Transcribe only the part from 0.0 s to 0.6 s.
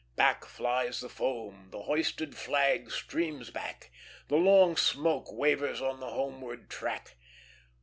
Back